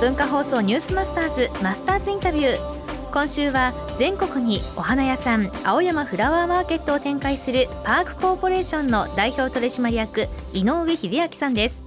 [0.00, 3.10] 文化放送ニュースマスターズマスターズインタビュー。
[3.12, 11.82] 今週は全国にお花屋さん青山フラワーマーケットを展開するパークコーポレーションの代表取締役井上秀明さんです。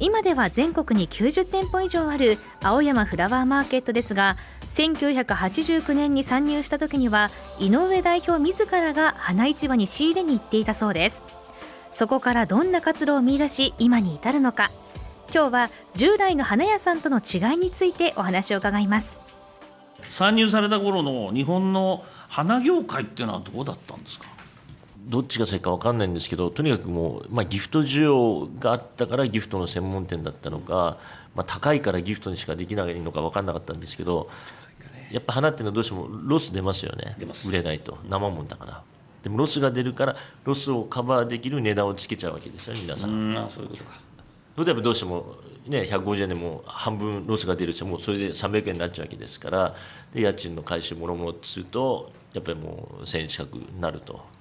[0.00, 11.22] 今では全国に90店舗以上ある青山フラワーマーケットですが1989年に参入した時には井上代表自らが花市場に仕入れに行っていたそうです。
[11.90, 14.70] そこからどんな活路を見出し今に至るのか。
[15.36, 19.18] 今日は従来の花屋さんとの違いについてお話を伺います。
[20.08, 24.24] 参入された頃の日本の花業界っていうのはどうだったんですか？
[25.08, 30.96] どっちが正か分かんないんですけどとにかくもう、まあ、ギフト需要があったからギフトの専門店だったのか、
[31.34, 34.30] まあ、高いからギフトにしかできないのか分かんなかったんですけど
[35.10, 37.14] やっぱ花っていうのはどうしてもロス出ますよね。
[37.46, 37.98] 売れないと。
[38.08, 38.82] 生もんだから。
[39.22, 43.34] でもロスが出るからロスをカバーできる値段をつけちゃうわけですよね皆さん。
[43.34, 44.05] んそういうことか
[44.56, 49.74] 例えばどうしても、ね、150円でも半分ロスが出るしもうそれで300円になっちゃうわけですから
[50.14, 54.36] で家賃の回収もろもろするとやっぱりもう1000円近くなると。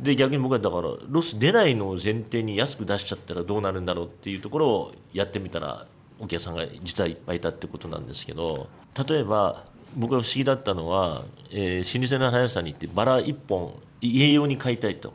[0.00, 5.86] で逆に僕はだからロス出ないのを前提に安く出しちゃったらどうなるんだろうっていうところをやってみたら
[6.18, 8.68] お客さんが実はいっぱいいたってことなんですけど
[9.08, 9.64] 例えば
[9.96, 15.14] 僕が不思議だったのは、えー、老舗の花屋さんに行ってバラ1本家用に買いたいと。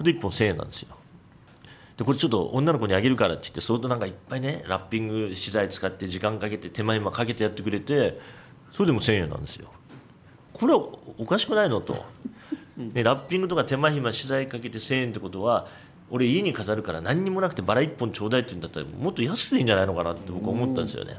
[0.00, 0.97] で1本1000円なんですよ。
[1.98, 8.20] でこれちょっと女の子にあげるからって言って相当なんかいっぱいねラッピング資材使って時間かけて手間暇かけてやってくれて
[8.72, 9.68] それでも1000円なんですよ。
[10.52, 10.80] これは
[11.18, 12.04] おかしくないのと。
[12.78, 15.66] でラッピングとか手間暇資材かけて1000円ってことは
[16.10, 21.18] 俺家に飾るから何にもなくてバラ1本ちょうだいって言うんだったらもっと安くていいんじゃないのかなって僕は思ったんですよね。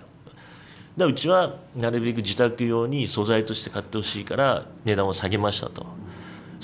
[0.96, 5.86] だうちはなるべく自宅用に素材として買ってほしいから値段を下げましたと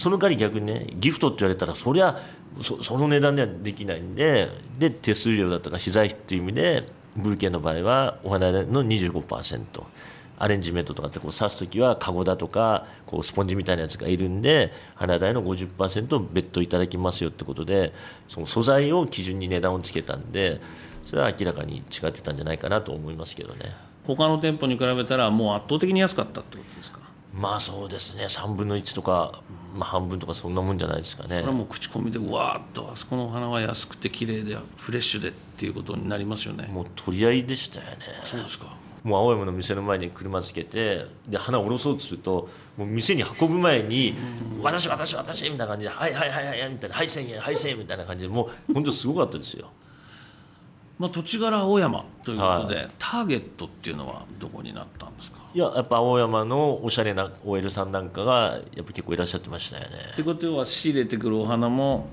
[0.05, 2.21] その代わり逆にねギフトって言われたらそりゃ
[2.61, 9.65] そその値段ではできないんでで手数料だとか資材費っていう意味でブーケの場合はお花の25%
[10.37, 17.91] アレンジメントとかってこう刺す時はカゴだとかこうスポンジみたいなやつがいるんで花代の50%別途いただきますよってことで
[18.27, 20.61] その素材を基準に値段をつけたんで
[21.03, 23.75] それは明らかに違ってたんじゃないかなと思いますけどね。
[24.05, 26.99] 他の店舗に比べたらもう圧倒的に安かったってことですか？
[27.33, 28.25] まあそうですね。
[28.25, 29.41] 3分の1とか、
[29.75, 31.35] まあ、半分とかそんなもんじゃないですかね。
[31.35, 36.67] それはもう口コミでわーっとあそこのお花は安くて綺麗でフレッシュでっていうことになりますよね。
[36.71, 37.97] もう取り合いでしたよね。
[38.23, 38.67] そうですか。
[39.03, 44.15] もう青山の店の前に車つけてで花を下ろそうとするともう店に運ぶ前に
[44.63, 49.69] 「私私私」みたいな感じで「はいはいはいはい」みたいな「はい1000円はい1000円」みたいな感じでもう本当すごかったですよ。
[50.97, 55.39] まあ、土地柄青山ということで、はい、ターゲットっていうのはどこになったんですか？
[55.53, 59.97] いややっぱ青山のおしゃれな OL さんなんかがやっぱ結構いらっしゃってましたよね。
[60.13, 62.07] ってことは仕入れてくるお花も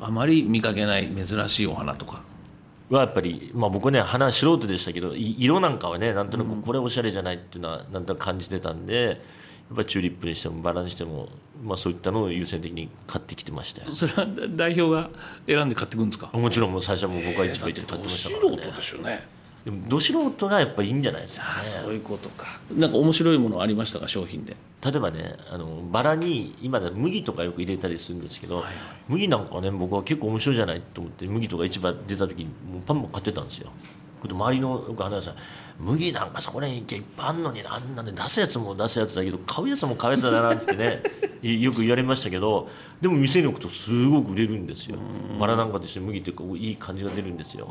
[0.00, 2.22] あまり見かけない珍しいお花とか？
[2.88, 9.04] はやっぱり、まあ、僕ね花素人でしたけど色なんかはねなんとなくこれおしゃれじゃないっていうのはなんとなく感じてたんで。
[9.04, 9.16] や
[9.72, 11.28] っぱチューリップにしてもバラにしても、
[11.62, 14.26] まあ、そういったのを優先的に買ってきてましたそれは
[14.56, 15.10] 代表が
[15.46, 16.30] 選んで買ってくるんですか？
[16.32, 19.40] もちろんもう最初はもう僕は一番行って買ってましたからね、素人ですよね。
[19.64, 22.46] でもど素人がやっぱりいいんじゃないですか、ね、あそういうことか。
[22.74, 24.56] なんか面白いものありましたか商品で？
[24.82, 28.74] 例えばねあのバラに今だ麦とかよく入れたりするんですけど、はいはい、
[29.08, 33.70] 麦なんかね僕は結構面白いじゃないと思って麦とか市場出た時にもうパンも買ってたんですよ
[34.28, 35.34] 周りの花屋さん
[35.78, 41.02] 麦なんかそこら辺いっぱいあんのにあんなね出すやつも出すやつだけど買うやつも買うやつだなってね
[41.42, 42.68] よく言われましたけど
[43.00, 44.98] でも店に置くとすごく売れるんですよ。
[45.38, 47.66] バラなんかとして麦っていうかいい感じが出るんですよ、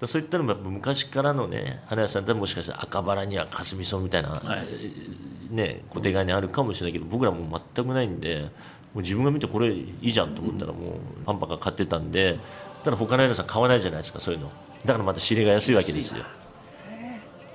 [0.00, 8.50] うん、そういったのもやっぱ昔からのね花屋さんってもしかしたら赤バラにはかすみそみたいな、はい、ね固定概念あるかもしれないけど僕らもう全くないんで
[8.92, 12.38] もう自分が見てこれいいじゃんと思ったらもうパンパカ買ってたんで
[12.84, 14.50] ただ他の屋さん買わないじゃないですかそういうの
[14.84, 16.24] だからまた仕入れが安いわけですよ。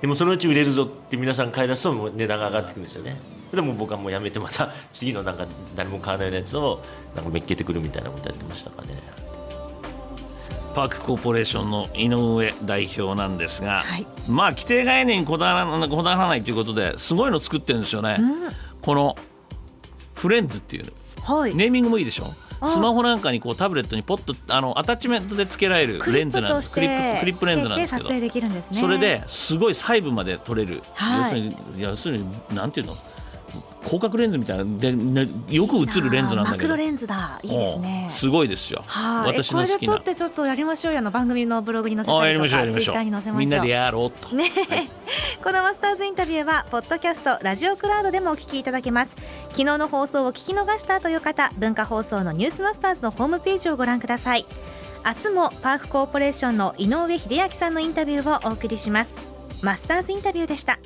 [0.00, 3.16] でもそのうち売れるぞって皆さん買い出すと値段が上がってくるんですよね。
[3.52, 6.82] でも僕はもうやめてまた次のなんか誰も買わないようなやつを
[7.16, 8.88] なんかめっけてくるみたいなことやってましたかね。
[10.74, 19.16] パークコーポレーションの井上代表なんですが、はい、まあ規定概念にこだわらこだわらないということですごいの作ってるんですよね、うん、この
[20.14, 20.92] フレンズっていう、
[21.22, 22.32] はい、ネーミングもいいでしょ？
[22.64, 26.72] スマホなんかにこうタブレットにポッとあのアタッチメントでつけられるレンズなんです。
[26.72, 28.30] クリップクリップレンズなんですけど、ね、
[28.72, 32.96] それですごい細部まで撮れる、はい、要するに要するになんていうの？
[33.82, 36.62] 広角レンズみたいなで、ね、よく映るレンズなんだけど。
[36.62, 37.38] マクロレンズだ。
[37.42, 38.10] いいですね。
[38.12, 38.84] すごいですよ。
[39.24, 39.76] 私の好きな。
[39.76, 43.38] これで撮ってちょっとやりましょうよの番組のブログに載せたりとかツイッターに載せましょう。
[43.38, 44.34] みんなでやろうと。
[44.34, 44.90] ね、はい、
[45.42, 49.16] このマスターズインタビューはポッドキャストラジオクラウドでもお聞きいただけます。
[49.50, 54.46] 昨日の放送を聞き逃したという方文化放送のニュースマスターズのホームページをご覧ください。
[55.06, 59.18] 明日もパークコーポレーションの井上秀明さんのインタビューをお送りします。
[59.62, 60.78] マスターズインタビューでした.